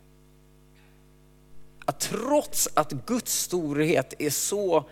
Att 1.85 2.01
trots 2.01 2.69
att 2.75 2.93
Guds 2.93 3.33
storhet 3.41 4.15
är 4.19 4.31
så, 4.31 4.85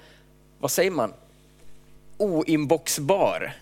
vad 0.59 0.71
säger 0.71 0.90
man, 0.90 1.14
oinboxbar, 2.19 3.52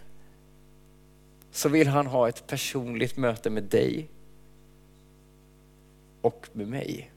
så 1.52 1.69
vill 1.69 1.88
han 1.88 2.07
ha 2.07 2.28
ett 2.28 2.47
personligt 2.47 3.17
möte 3.17 3.50
med 3.50 3.62
dig 3.62 4.09
och 6.21 6.49
med 6.52 6.69
mig. 6.69 7.11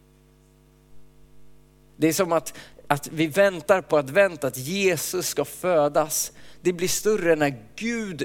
Det 1.98 2.08
är 2.08 2.14
som 2.14 2.32
att, 2.32 2.58
att 2.88 3.08
vi 3.08 3.28
väntar 3.28 3.82
på 3.82 3.98
advent, 3.98 4.44
att 4.44 4.58
Jesus 4.58 5.28
ska 5.28 5.46
födas. 5.46 6.32
Det 6.62 6.74
blir 6.74 6.88
större 6.88 7.36
när 7.36 7.64
Gud 7.76 8.24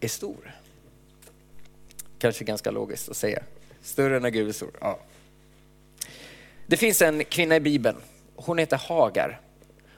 är 0.00 0.08
stor. 0.08 0.56
Kanske 2.26 2.44
ganska 2.44 2.70
logiskt 2.70 3.08
att 3.08 3.16
säga. 3.16 3.42
Större 3.82 4.20
när 4.20 4.30
Gud 4.30 4.48
är 4.48 4.52
stor. 4.52 4.70
Ja. 4.80 4.98
Det 6.66 6.76
finns 6.76 7.02
en 7.02 7.24
kvinna 7.24 7.56
i 7.56 7.60
Bibeln. 7.60 7.96
Hon 8.36 8.58
heter 8.58 8.76
Hagar. 8.76 9.40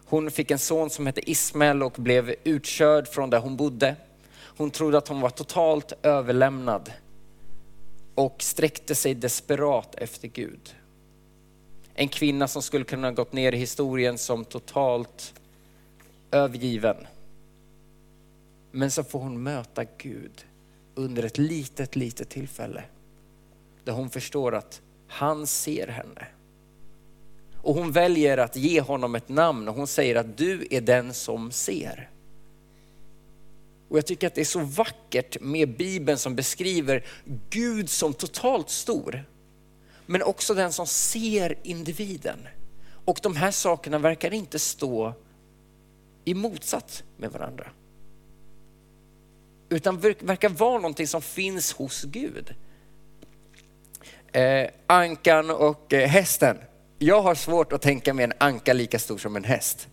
Hon 0.05 0.31
fick 0.31 0.51
en 0.51 0.59
son 0.59 0.91
som 0.91 1.07
hette 1.07 1.31
Ismael 1.31 1.83
och 1.83 1.93
blev 1.93 2.35
utkörd 2.45 3.09
från 3.09 3.31
där 3.31 3.39
hon 3.39 3.57
bodde. 3.57 3.97
Hon 4.39 4.71
trodde 4.71 4.99
att 4.99 5.09
hon 5.09 5.21
var 5.21 5.31
totalt 5.31 5.93
överlämnad 6.03 6.93
och 8.15 8.43
sträckte 8.43 8.95
sig 8.95 9.15
desperat 9.15 9.95
efter 9.95 10.29
Gud. 10.29 10.75
En 11.95 12.09
kvinna 12.09 12.49
som 12.49 12.63
skulle 12.63 12.85
kunna 12.85 13.13
gått 13.13 13.33
ner 13.33 13.53
i 13.53 13.59
historien 13.59 14.19
som 14.19 14.45
totalt 14.45 15.35
övergiven. 16.31 16.97
Men 18.71 18.91
så 18.91 19.05
får 19.05 19.19
hon 19.19 19.43
möta 19.43 19.85
Gud 19.99 20.45
under 20.99 21.23
ett 21.23 21.39
litet, 21.39 21.97
litet 21.97 22.29
tillfälle. 22.29 22.83
Där 23.85 23.93
hon 23.93 24.11
förstår 24.11 24.55
att 24.55 24.81
han 25.07 25.47
ser 25.47 25.87
henne. 25.87 26.27
Och 27.63 27.75
hon 27.75 27.93
väljer 27.93 28.39
att 28.39 28.57
ge 28.57 28.81
honom 28.81 29.15
ett 29.15 29.29
namn 29.29 29.69
och 29.69 29.75
hon 29.75 29.87
säger 29.87 30.15
att 30.15 30.39
du 30.39 30.67
är 30.71 30.81
den 30.81 31.15
som 31.15 31.53
ser. 31.53 32.11
Och 33.89 33.99
jag 33.99 34.07
tycker 34.07 34.27
att 34.27 34.35
det 34.35 34.41
är 34.41 34.45
så 34.45 34.61
vackert 34.61 35.41
med 35.41 35.77
Bibeln 35.77 36.19
som 36.19 36.37
beskriver 36.37 37.07
Gud 37.51 37.91
som 37.91 38.15
totalt 38.15 38.71
stor. 38.71 39.25
Men 40.07 40.23
också 40.23 40.55
den 40.55 40.73
som 40.73 40.87
ser 40.87 41.59
individen. 41.63 42.39
Och 43.05 43.19
de 43.23 43.37
här 43.37 43.51
sakerna 43.51 43.99
verkar 43.99 44.35
inte 44.35 44.59
stå 44.59 45.15
i 46.25 46.35
motsats 46.35 47.03
med 47.17 47.33
varandra. 47.33 47.71
Utan 49.69 50.01
verkar 50.01 50.49
vara 50.49 50.77
någonting 50.77 51.07
som 51.07 51.23
finns 51.23 51.73
hos 51.73 52.03
Gud. 52.03 52.55
Eh, 54.33 54.71
ankan 54.87 55.51
och 55.51 55.93
eh, 55.93 56.09
hästen. 56.09 56.59
Jag 56.99 57.23
har 57.23 57.35
svårt 57.35 57.73
att 57.73 57.83
tänka 57.83 58.15
mig 58.15 58.25
en 58.25 58.33
anka 58.39 58.73
lika 58.73 58.99
stor 58.99 59.19
som 59.19 59.37
en 59.37 59.45
häst. 59.45 59.89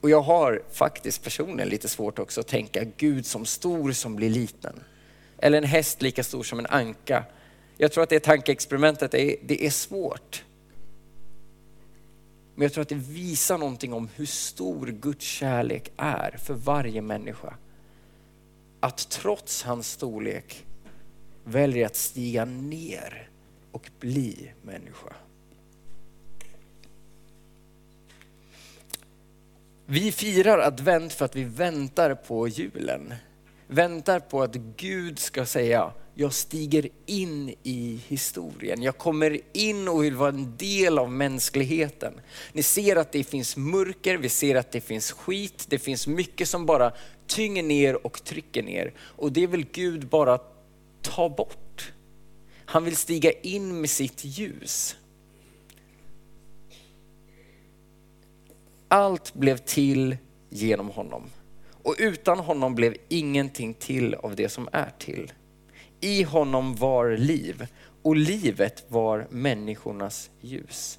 Och 0.00 0.10
jag 0.10 0.22
har 0.22 0.62
faktiskt 0.72 1.24
personligen 1.24 1.68
lite 1.68 1.88
svårt 1.88 2.18
också 2.18 2.40
att 2.40 2.48
tänka 2.48 2.84
Gud 2.96 3.26
som 3.26 3.46
stor 3.46 3.92
som 3.92 4.16
blir 4.16 4.30
liten. 4.30 4.80
Eller 5.38 5.58
en 5.58 5.64
häst 5.64 6.02
lika 6.02 6.24
stor 6.24 6.42
som 6.42 6.58
en 6.58 6.66
anka. 6.66 7.24
Jag 7.76 7.92
tror 7.92 8.02
att 8.02 8.10
det 8.10 8.20
tankeexperimentet 8.20 9.14
är, 9.14 9.36
det 9.42 9.66
är 9.66 9.70
svårt. 9.70 10.44
Men 12.54 12.62
jag 12.62 12.72
tror 12.72 12.82
att 12.82 12.88
det 12.88 12.94
visar 12.94 13.58
någonting 13.58 13.92
om 13.92 14.08
hur 14.16 14.26
stor 14.26 14.86
Guds 14.86 15.24
kärlek 15.24 15.92
är 15.96 16.36
för 16.42 16.54
varje 16.54 17.02
människa. 17.02 17.54
Att 18.84 19.08
trots 19.10 19.62
hans 19.62 19.90
storlek 19.90 20.66
väljer 21.44 21.86
att 21.86 21.96
stiga 21.96 22.44
ner 22.44 23.28
och 23.72 23.90
bli 24.00 24.52
människa. 24.62 25.14
Vi 29.86 30.12
firar 30.12 30.58
advent 30.58 31.12
för 31.12 31.24
att 31.24 31.36
vi 31.36 31.44
väntar 31.44 32.14
på 32.14 32.48
julen. 32.48 33.14
väntar 33.66 34.20
på 34.20 34.42
att 34.42 34.54
Gud 34.54 35.18
ska 35.18 35.46
säga, 35.46 35.92
jag 36.14 36.32
stiger 36.32 36.88
in 37.06 37.54
i 37.62 38.00
historien. 38.08 38.82
Jag 38.82 38.98
kommer 38.98 39.40
in 39.52 39.88
och 39.88 40.04
vill 40.04 40.16
vara 40.16 40.28
en 40.28 40.56
del 40.56 40.98
av 40.98 41.12
mänskligheten. 41.12 42.20
Ni 42.52 42.62
ser 42.62 42.96
att 42.96 43.12
det 43.12 43.24
finns 43.24 43.56
mörker, 43.56 44.16
vi 44.16 44.28
ser 44.28 44.54
att 44.54 44.72
det 44.72 44.80
finns 44.80 45.12
skit, 45.12 45.66
det 45.68 45.78
finns 45.78 46.06
mycket 46.06 46.48
som 46.48 46.66
bara 46.66 46.92
tynger 47.34 47.62
ner 47.62 48.06
och 48.06 48.24
trycker 48.24 48.62
ner. 48.62 48.92
Och 48.98 49.32
det 49.32 49.46
vill 49.46 49.66
Gud 49.72 50.08
bara 50.08 50.38
ta 51.02 51.28
bort. 51.28 51.92
Han 52.64 52.84
vill 52.84 52.96
stiga 52.96 53.32
in 53.32 53.80
med 53.80 53.90
sitt 53.90 54.24
ljus. 54.24 54.96
Allt 58.88 59.34
blev 59.34 59.56
till 59.56 60.16
genom 60.50 60.88
honom. 60.88 61.22
Och 61.82 61.94
utan 61.98 62.38
honom 62.38 62.74
blev 62.74 62.96
ingenting 63.08 63.74
till 63.74 64.14
av 64.14 64.36
det 64.36 64.48
som 64.48 64.68
är 64.72 64.92
till. 64.98 65.32
I 66.00 66.22
honom 66.22 66.74
var 66.74 67.16
liv 67.16 67.66
och 68.02 68.16
livet 68.16 68.84
var 68.88 69.26
människornas 69.30 70.30
ljus. 70.40 70.98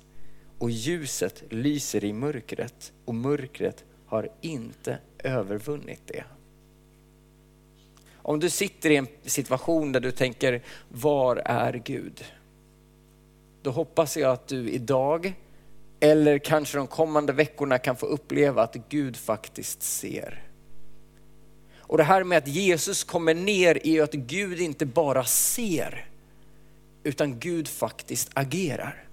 Och 0.60 0.72
ljuset 0.72 1.44
lyser 1.50 2.06
i 2.06 2.14
mörkret 2.14 2.94
och 3.06 3.16
mörkret 3.16 3.86
har 4.14 4.30
inte 4.42 4.98
övervunnit 5.20 6.02
det. 6.06 6.24
Om 8.16 8.40
du 8.40 8.50
sitter 8.50 8.90
i 8.90 8.96
en 8.96 9.08
situation 9.26 9.92
där 9.92 10.00
du 10.00 10.12
tänker, 10.12 10.62
var 10.90 11.36
är 11.36 11.74
Gud? 11.74 12.24
Då 13.62 13.72
hoppas 13.72 14.18
jag 14.18 14.32
att 14.32 14.48
du 14.48 14.70
idag, 14.70 15.34
eller 16.00 16.38
kanske 16.38 16.78
de 16.78 16.88
kommande 16.88 17.34
veckorna 17.34 17.78
kan 17.78 17.96
få 17.96 18.06
uppleva 18.06 18.64
att 18.64 18.76
Gud 18.90 19.18
faktiskt 19.18 19.84
ser. 19.84 20.44
Och 21.78 21.98
det 21.98 22.04
här 22.04 22.24
med 22.24 22.38
att 22.38 22.48
Jesus 22.48 23.04
kommer 23.04 23.34
ner 23.34 23.88
är 23.88 23.92
ju 23.92 24.02
att 24.02 24.14
Gud 24.14 24.60
inte 24.60 24.86
bara 24.86 25.24
ser, 25.26 26.06
utan 27.04 27.40
Gud 27.40 27.68
faktiskt 27.68 28.30
agerar. 28.34 29.04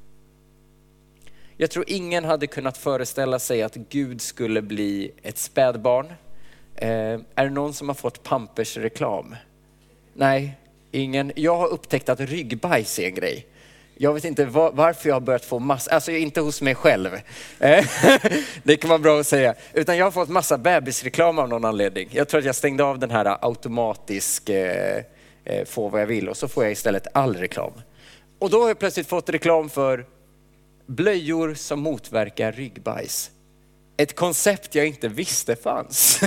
Jag 1.61 1.71
tror 1.71 1.85
ingen 1.89 2.25
hade 2.25 2.47
kunnat 2.47 2.79
föreställa 2.79 3.39
sig 3.39 3.63
att 3.63 3.75
Gud 3.75 4.21
skulle 4.21 4.63
bli 4.63 5.13
ett 5.23 5.39
spädbarn. 5.39 6.07
Eh, 6.77 6.89
är 7.35 7.45
det 7.45 7.51
någon 7.51 7.75
som 7.75 7.89
har 7.89 7.95
fått 7.95 8.23
Pampers 8.23 8.77
reklam? 8.77 9.37
Nej, 10.15 10.57
ingen. 10.91 11.33
Jag 11.37 11.57
har 11.57 11.69
upptäckt 11.69 12.09
att 12.09 12.21
ryggbajs 12.21 12.99
är 12.99 13.07
en 13.07 13.15
grej. 13.15 13.47
Jag 13.95 14.15
vet 14.15 14.25
inte 14.25 14.45
var, 14.45 14.73
varför 14.73 15.09
jag 15.09 15.17
har 15.17 15.21
börjat 15.21 15.45
få 15.45 15.59
massa, 15.59 15.91
alltså 15.91 16.13
inte 16.13 16.41
hos 16.41 16.63
mig 16.63 16.75
själv. 16.75 17.15
Eh, 17.59 17.87
det 18.63 18.77
kan 18.77 18.89
vara 18.89 18.99
bra 18.99 19.21
att 19.21 19.27
säga. 19.27 19.55
Utan 19.73 19.97
jag 19.97 20.07
har 20.07 20.11
fått 20.11 20.29
massa 20.29 20.59
bebisreklam 20.59 21.39
av 21.39 21.49
någon 21.49 21.65
anledning. 21.65 22.09
Jag 22.13 22.29
tror 22.29 22.39
att 22.39 22.47
jag 22.47 22.55
stängde 22.55 22.85
av 22.85 22.99
den 22.99 23.11
här 23.11 23.39
automatisk 23.41 24.49
eh, 24.49 25.03
eh, 25.45 25.65
få 25.65 25.89
vad 25.89 26.01
jag 26.01 26.07
vill 26.07 26.29
och 26.29 26.37
så 26.37 26.49
får 26.49 26.65
jag 26.65 26.73
istället 26.73 27.07
all 27.15 27.37
reklam. 27.37 27.73
Och 28.39 28.51
då 28.51 28.61
har 28.61 28.69
jag 28.69 28.79
plötsligt 28.79 29.09
fått 29.09 29.31
reklam 29.31 29.71
för 29.71 30.07
blöjor 30.91 31.55
som 31.55 31.81
motverkar 31.81 32.53
ryggbajs. 32.53 33.31
Ett 33.97 34.17
koncept 34.17 34.75
jag 34.75 34.87
inte 34.87 35.09
visste 35.09 35.57
fanns. 35.57 36.21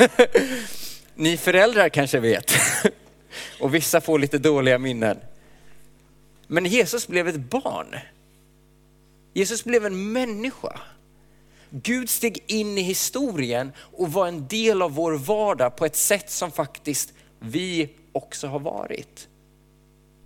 Ni 1.15 1.38
föräldrar 1.38 1.89
kanske 1.89 2.20
vet. 2.20 2.51
Och 3.60 3.75
vissa 3.75 4.01
får 4.01 4.20
lite 4.20 4.38
dåliga 4.38 4.77
minnen. 4.77 5.20
Men 6.48 6.65
Jesus 6.65 7.08
blev 7.08 7.27
ett 7.27 7.50
barn. 7.50 7.96
Jesus 9.34 9.63
blev 9.63 9.86
en 9.86 10.12
människa. 10.12 10.79
Gud 11.70 12.10
steg 12.10 12.43
in 12.48 12.77
i 12.77 12.82
historien 12.82 13.72
och 13.77 14.12
var 14.12 14.27
en 14.27 14.48
del 14.48 14.82
av 14.82 14.91
vår 14.91 15.13
vardag 15.13 15.75
på 15.75 15.86
ett 15.86 15.96
sätt 15.96 16.29
som 16.29 16.51
faktiskt 16.51 17.13
vi 17.39 17.89
också 18.12 18.48
har 18.48 18.60
varit. 18.60 19.27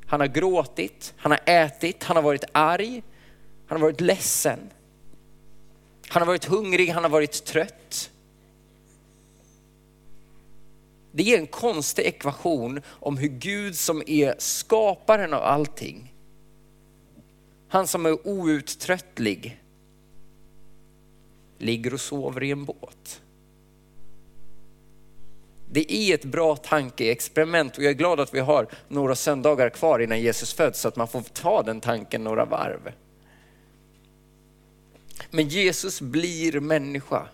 Han 0.06 0.20
har 0.20 0.28
gråtit, 0.28 1.14
han 1.18 1.32
har 1.32 1.40
ätit, 1.46 2.04
han 2.04 2.16
har 2.16 2.24
varit 2.24 2.44
arg, 2.52 3.04
han 3.68 3.82
har 3.82 3.88
varit 3.88 4.02
ledsen. 4.02 4.60
Han 6.08 6.22
har 6.22 6.28
varit 6.28 6.46
hungrig, 6.46 6.90
han 6.90 7.04
har 7.04 7.10
varit 7.10 7.46
trött. 7.46 8.12
Det 11.12 11.34
är 11.34 11.38
en 11.38 11.48
konstig 11.48 12.06
ekvation 12.06 12.82
om 12.88 13.18
hur 13.18 13.28
Gud 13.28 13.76
som 13.76 14.04
är 14.08 14.36
skaparen 14.38 15.34
av 15.34 15.44
allting, 15.44 16.14
han 17.68 17.88
som 17.88 18.06
är 18.06 18.28
outtröttlig, 18.28 19.62
ligger 21.58 21.94
och 21.94 22.02
sover 22.02 22.44
i 22.44 22.52
en 22.52 22.66
båt. 22.66 23.22
Det 25.72 25.94
är 25.94 26.16
ett 26.16 26.26
bra 26.26 26.56
tankeexperiment 26.56 27.78
och 27.78 27.84
jag 27.84 27.90
är 27.90 27.96
glad 27.96 28.20
att 28.20 28.34
vi 28.34 28.40
har 28.40 28.68
några 28.88 29.16
söndagar 29.16 29.70
kvar 29.70 30.00
innan 30.00 30.22
Jesus 30.22 30.54
föds 30.54 30.80
så 30.80 30.88
att 30.88 30.96
man 30.96 31.08
får 31.08 31.22
ta 31.22 31.64
den 31.64 31.82
tanken 31.82 32.24
några 32.24 32.46
varv. 32.46 32.92
Men 35.32 35.48
Jesus 35.48 36.02
blir 36.02 36.60
människa. 36.60 37.28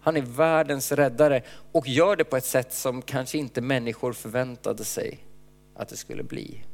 Han 0.00 0.16
är 0.16 0.22
världens 0.22 0.92
räddare 0.92 1.42
och 1.72 1.88
gör 1.88 2.16
det 2.16 2.24
på 2.24 2.36
ett 2.36 2.44
sätt 2.44 2.74
som 2.74 3.02
kanske 3.02 3.38
inte 3.38 3.60
människor 3.60 4.12
förväntade 4.12 4.84
sig 4.84 5.18
att 5.74 5.88
det 5.88 5.96
skulle 5.96 6.22
bli. 6.22 6.64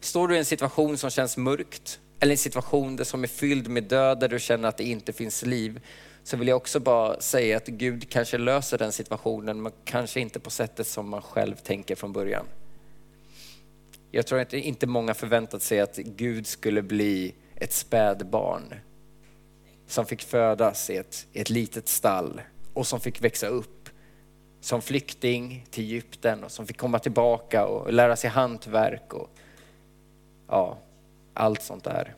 Står 0.00 0.28
du 0.28 0.34
i 0.34 0.38
en 0.38 0.44
situation 0.44 0.98
som 0.98 1.10
känns 1.10 1.36
mörkt 1.36 2.00
eller 2.20 2.32
en 2.32 2.38
situation 2.38 3.04
som 3.04 3.22
är 3.22 3.28
fylld 3.28 3.68
med 3.68 3.84
död 3.84 4.20
där 4.20 4.28
du 4.28 4.38
känner 4.38 4.68
att 4.68 4.76
det 4.76 4.84
inte 4.84 5.12
finns 5.12 5.42
liv 5.42 5.80
så 6.24 6.36
vill 6.36 6.48
jag 6.48 6.56
också 6.56 6.80
bara 6.80 7.20
säga 7.20 7.56
att 7.56 7.66
Gud 7.66 8.10
kanske 8.10 8.38
löser 8.38 8.78
den 8.78 8.92
situationen 8.92 9.62
men 9.62 9.72
kanske 9.84 10.20
inte 10.20 10.40
på 10.40 10.50
sättet 10.50 10.86
som 10.86 11.08
man 11.08 11.22
själv 11.22 11.54
tänker 11.54 11.94
från 11.94 12.12
början. 12.12 12.46
Jag 14.16 14.26
tror 14.26 14.40
att 14.40 14.52
inte 14.52 14.86
många 14.86 15.14
förväntat 15.14 15.62
sig 15.62 15.80
att 15.80 15.96
Gud 15.96 16.46
skulle 16.46 16.82
bli 16.82 17.34
ett 17.56 17.72
spädbarn 17.72 18.74
som 19.86 20.06
fick 20.06 20.22
födas 20.22 20.90
i 20.90 20.96
ett, 20.96 21.26
ett 21.32 21.50
litet 21.50 21.88
stall 21.88 22.40
och 22.74 22.86
som 22.86 23.00
fick 23.00 23.24
växa 23.24 23.46
upp 23.46 23.88
som 24.60 24.82
flykting 24.82 25.66
till 25.70 25.84
Egypten 25.84 26.44
och 26.44 26.50
som 26.50 26.66
fick 26.66 26.76
komma 26.76 26.98
tillbaka 26.98 27.66
och 27.66 27.92
lära 27.92 28.16
sig 28.16 28.30
hantverk 28.30 29.14
och 29.14 29.30
ja, 30.48 30.78
allt 31.34 31.62
sånt 31.62 31.84
där. 31.84 32.14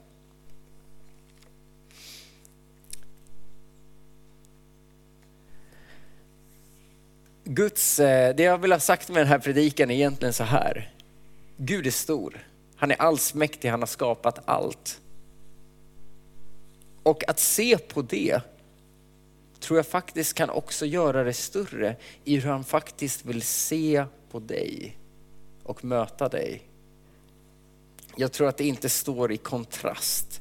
Guds, 7.44 8.00
eh, 8.00 8.34
det 8.34 8.42
jag 8.42 8.58
vill 8.58 8.72
ha 8.72 8.80
sagt 8.80 9.08
med 9.08 9.20
den 9.20 9.28
här 9.28 9.38
predikan 9.38 9.90
är 9.90 9.94
egentligen 9.94 10.34
så 10.34 10.44
här. 10.44 10.92
Gud 11.61 11.87
är 11.87 11.90
stor. 11.90 12.47
Han 12.77 12.90
är 12.90 12.97
allsmäktig, 12.97 13.68
han 13.68 13.81
har 13.81 13.87
skapat 13.87 14.38
allt. 14.44 15.01
Och 17.03 17.29
att 17.29 17.38
se 17.38 17.79
på 17.79 18.03
det 18.03 18.40
tror 19.61 19.79
jag 19.79 19.87
faktiskt 19.87 20.35
kan 20.35 20.51
också 20.51 20.87
göra 20.87 21.25
det 21.25 21.33
större 21.33 21.97
i 22.25 22.37
hur 22.37 22.51
han 22.51 22.64
faktiskt 22.64 23.25
vill 23.25 23.42
se 23.42 24.05
på 24.31 24.38
dig 24.38 24.99
och 25.62 25.85
möta 25.85 26.29
dig. 26.29 26.62
Jag 28.16 28.33
tror 28.33 28.49
att 28.49 28.57
det 28.57 28.66
inte 28.66 28.88
står 28.88 29.33
i 29.33 29.37
kontrast. 29.37 30.40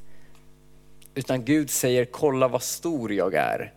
Utan 1.14 1.44
Gud 1.44 1.70
säger, 1.70 2.04
kolla 2.04 2.48
vad 2.48 2.62
stor 2.62 3.12
jag 3.12 3.34
är. 3.34 3.74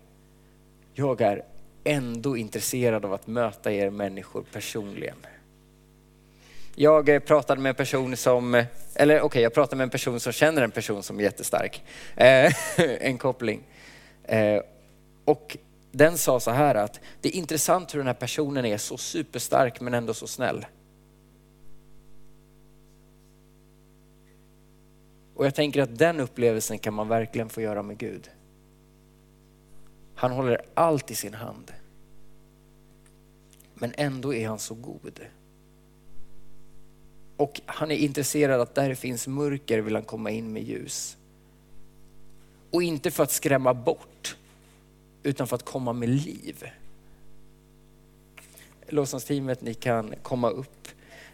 Jag 0.93 1.21
är 1.21 1.45
ändå 1.83 2.37
intresserad 2.37 3.05
av 3.05 3.13
att 3.13 3.27
möta 3.27 3.71
er 3.71 3.89
människor 3.89 4.45
personligen. 4.51 5.17
Jag 6.75 7.09
eh, 7.09 7.19
pratade 7.19 7.61
med 7.61 7.69
en 7.69 7.75
person 7.75 8.17
som, 8.17 8.55
eh, 8.55 8.65
eller 8.95 9.15
okej, 9.15 9.25
okay, 9.25 9.41
jag 9.41 9.53
pratade 9.53 9.75
med 9.75 9.83
en 9.83 9.89
person 9.89 10.19
som 10.19 10.33
känner 10.33 10.61
en 10.61 10.71
person 10.71 11.03
som 11.03 11.19
är 11.19 11.23
jättestark. 11.23 11.83
Eh, 12.15 12.53
en 12.77 13.17
koppling. 13.17 13.63
Och 15.25 15.57
den 15.91 16.17
sa 16.17 16.39
så 16.39 16.51
här 16.51 16.75
att 16.75 16.99
det 17.21 17.29
är 17.29 17.35
intressant 17.35 17.93
hur 17.93 17.99
den 17.99 18.07
här 18.07 18.13
personen 18.13 18.65
är 18.65 18.77
så 18.77 18.97
superstark 18.97 19.81
men 19.81 19.93
ändå 19.93 20.13
så 20.13 20.27
snäll. 20.27 20.65
Och 25.35 25.45
jag 25.45 25.55
tänker 25.55 25.81
att 25.81 25.97
den 25.97 26.19
upplevelsen 26.19 26.79
kan 26.79 26.93
man 26.93 27.07
verkligen 27.07 27.49
få 27.49 27.61
göra 27.61 27.83
med 27.83 27.97
Gud. 27.97 28.29
Han 30.15 30.31
håller 30.31 30.61
allt 30.73 31.11
i 31.11 31.15
sin 31.15 31.33
hand. 31.33 31.71
Men 33.73 33.93
ändå 33.97 34.33
är 34.33 34.47
han 34.47 34.59
så 34.59 34.75
god. 34.75 35.19
Och 37.41 37.61
han 37.65 37.91
är 37.91 37.95
intresserad 37.95 38.61
att 38.61 38.75
där 38.75 38.89
det 38.89 38.95
finns 38.95 39.27
mörker 39.27 39.79
vill 39.79 39.95
han 39.95 40.03
komma 40.03 40.31
in 40.31 40.53
med 40.53 40.63
ljus. 40.63 41.17
Och 42.71 42.83
inte 42.83 43.11
för 43.11 43.23
att 43.23 43.31
skrämma 43.31 43.73
bort, 43.73 44.35
utan 45.23 45.47
för 45.47 45.55
att 45.55 45.65
komma 45.65 45.93
med 45.93 46.09
liv. 46.09 46.69
Lovsångsteamet, 48.87 49.61
ni 49.61 49.73
kan 49.73 50.13
komma 50.23 50.49
upp. 50.49 50.87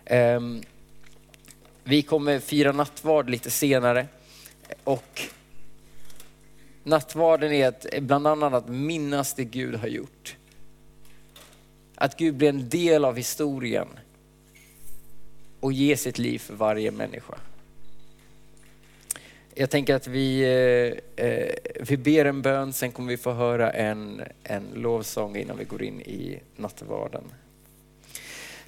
Ehm, 0.06 0.62
vi 1.84 2.02
kommer 2.02 2.39
fira 2.39 2.72
nattvard 2.72 3.30
lite 3.30 3.50
senare 3.50 4.08
och 4.84 5.22
nattvarden 6.84 7.52
är 7.52 7.67
att 7.67 7.86
bland 8.02 8.28
annat 8.28 8.54
att 8.54 8.70
minnas 8.70 9.34
det 9.34 9.46
Gud 9.46 9.76
har 9.76 9.88
gjort. 9.88 10.36
Att 11.96 12.17
Gud 12.17 12.36
blir 12.36 12.50
en 12.50 12.70
del 12.70 13.06
av 13.06 13.15
historien 13.15 13.88
och 15.60 15.74
ge 15.74 15.98
sitt 15.98 16.17
liv 16.17 16.39
för 16.39 16.54
varje 16.54 16.91
människa. 16.91 17.36
Jag 19.60 19.70
tänker 19.70 19.96
att 19.96 20.08
vi, 20.08 20.41
eh, 20.41 21.26
eh, 21.26 21.54
vi 21.80 21.98
ber 21.98 22.26
en 22.26 22.41
bön, 22.41 22.74
sen 22.74 22.91
kommer 22.91 23.10
vi 23.10 23.17
få 23.17 23.32
höra 23.32 23.72
en, 23.72 24.22
en 24.43 24.63
lovsång 24.74 25.36
innan 25.36 25.58
vi 25.58 25.63
går 25.63 25.84
in 25.84 26.02
i 26.02 26.39
nattvarden. 26.56 27.24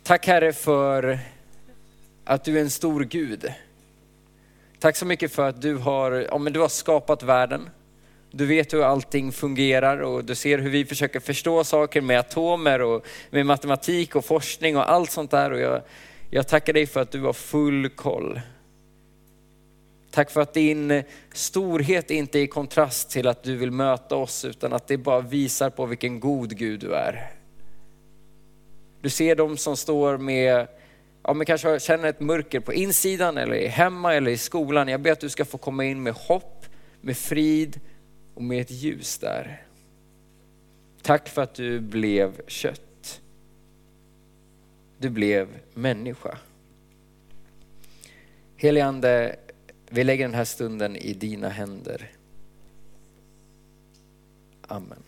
Tack 0.03 0.27
Herre 0.27 0.53
för 0.53 1.19
att 2.23 2.43
du 2.43 2.57
är 2.57 2.61
en 2.61 2.69
stor 2.69 3.03
Gud. 3.03 3.53
Tack 4.79 4.95
så 4.95 5.05
mycket 5.05 5.31
för 5.31 5.49
att 5.49 5.61
du 5.61 5.75
har, 5.75 6.11
ja, 6.11 6.37
men 6.37 6.53
du 6.53 6.59
har 6.59 6.67
skapat 6.67 7.23
världen. 7.23 7.69
Du 8.31 8.45
vet 8.45 8.73
hur 8.73 8.83
allting 8.83 9.31
fungerar 9.31 9.97
och 9.97 10.25
du 10.25 10.35
ser 10.35 10.57
hur 10.57 10.69
vi 10.69 10.85
försöker 10.85 11.19
förstå 11.19 11.63
saker 11.63 12.01
med 12.01 12.19
atomer 12.19 12.81
och 12.81 13.05
med 13.29 13.45
matematik 13.45 14.15
och 14.15 14.25
forskning 14.25 14.77
och 14.77 14.91
allt 14.91 15.11
sånt 15.11 15.31
där. 15.31 15.51
Och 15.51 15.59
jag, 15.59 15.81
jag 16.29 16.47
tackar 16.47 16.73
dig 16.73 16.85
för 16.85 17.01
att 17.01 17.11
du 17.11 17.21
har 17.21 17.33
full 17.33 17.89
koll. 17.89 18.41
Tack 20.11 20.31
för 20.31 20.41
att 20.41 20.53
din 20.53 21.03
storhet 21.33 22.11
inte 22.11 22.39
är 22.39 22.43
i 22.43 22.47
kontrast 22.47 23.09
till 23.09 23.27
att 23.27 23.43
du 23.43 23.55
vill 23.55 23.71
möta 23.71 24.15
oss 24.15 24.45
utan 24.45 24.73
att 24.73 24.87
det 24.87 24.97
bara 24.97 25.21
visar 25.21 25.69
på 25.69 25.85
vilken 25.85 26.19
god 26.19 26.57
Gud 26.57 26.79
du 26.79 26.93
är. 26.93 27.31
Du 29.01 29.09
ser 29.09 29.35
de 29.35 29.57
som 29.57 29.77
står 29.77 30.17
med, 30.17 30.67
ja 31.23 31.33
men 31.33 31.45
kanske 31.45 31.79
känner 31.79 32.09
ett 32.09 32.19
mörker 32.19 32.59
på 32.59 32.73
insidan 32.73 33.37
eller 33.37 33.67
hemma 33.67 34.15
eller 34.15 34.31
i 34.31 34.37
skolan. 34.37 34.87
Jag 34.87 35.01
ber 35.01 35.11
att 35.11 35.19
du 35.19 35.29
ska 35.29 35.45
få 35.45 35.57
komma 35.57 35.85
in 35.85 36.03
med 36.03 36.13
hopp, 36.13 36.65
med 37.01 37.17
frid 37.17 37.79
och 38.33 38.43
med 38.43 38.61
ett 38.61 38.71
ljus 38.71 39.17
där. 39.17 39.63
Tack 41.01 41.29
för 41.29 41.41
att 41.41 41.55
du 41.55 41.79
blev 41.79 42.47
kött. 42.47 42.88
Du 45.01 45.09
blev 45.09 45.47
människa. 45.73 46.37
Helige 48.55 48.85
Ande, 48.85 49.35
vi 49.89 50.03
lägger 50.03 50.25
den 50.25 50.35
här 50.35 50.45
stunden 50.45 50.95
i 50.95 51.13
dina 51.13 51.49
händer. 51.49 52.11
Amen. 54.61 55.03